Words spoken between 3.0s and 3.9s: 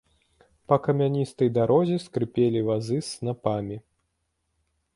з снапамі.